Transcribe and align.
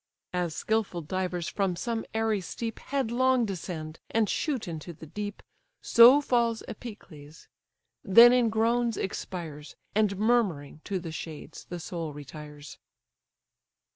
As 0.33 0.55
skilful 0.55 1.03
divers 1.03 1.47
from 1.47 1.75
some 1.75 2.05
airy 2.15 2.41
steep 2.41 2.79
Headlong 2.79 3.45
descend, 3.45 3.99
and 4.09 4.27
shoot 4.27 4.67
into 4.67 4.93
the 4.93 5.05
deep, 5.05 5.43
So 5.83 6.21
falls 6.21 6.63
Epicles; 6.67 7.47
then 8.03 8.33
in 8.33 8.49
groans 8.49 8.97
expires, 8.97 9.75
And 9.93 10.17
murmuring 10.17 10.81
to 10.85 10.97
the 10.97 11.11
shades 11.11 11.65
the 11.65 11.79
soul 11.79 12.13
retires. 12.13 12.79